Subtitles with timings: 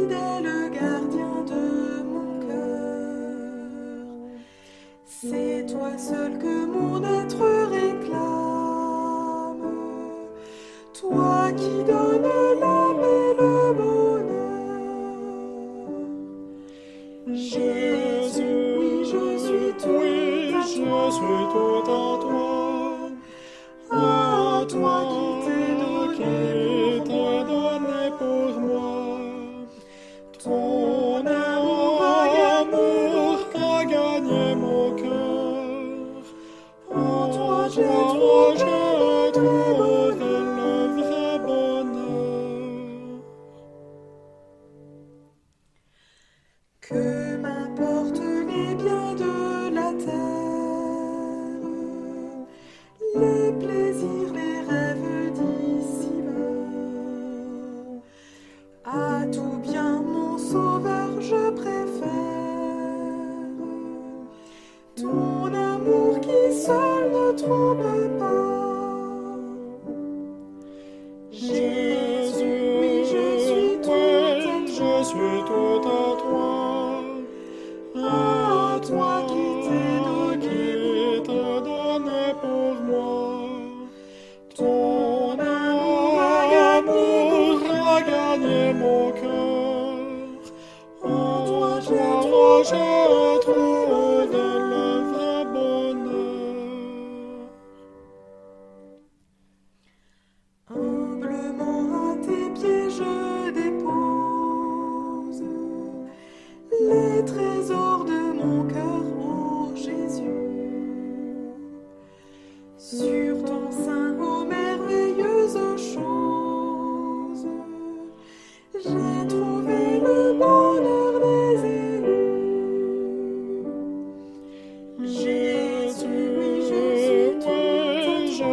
[0.00, 1.64] fidèle gardien de
[2.10, 4.06] mon cœur,
[5.06, 8.08] c'est toi seul que mon être réclame,
[11.00, 14.70] toi qui donnes l'âme et le bonheur.
[17.26, 22.39] Jésus, oui, je suis tout Oui, je suis tout à toi.
[46.90, 51.60] Que m'importent les biens de la terre,
[53.14, 56.32] les plaisirs, les rêves d'ici-bas.
[58.84, 62.08] À tout bien, mon sauveur, je préfère
[64.96, 69.38] ton amour qui seul ne trompe pas.
[71.30, 74.10] Jésus, oui, je suis tout
[74.66, 76.69] je suis tout à toi.
[93.40, 96.06] Trouvé le le vrai bonheur.
[100.68, 105.42] Humblement à tes pieds je dépose
[106.88, 108.79] les trésors de mon cœur,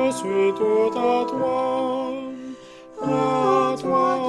[0.07, 2.13] je suis tout à toi.
[3.03, 4.19] À toi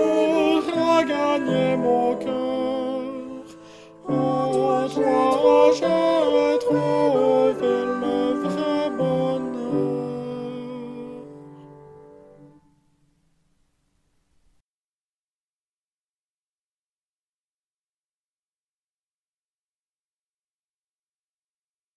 [0.77, 2.38] a gagné mon cœur.